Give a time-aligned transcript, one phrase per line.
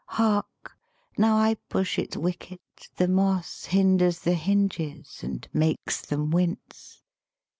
[0.07, 0.75] Hark,
[1.15, 2.59] now I push its wicket,
[2.95, 7.03] the moss Hinders the hinges and makes them wince!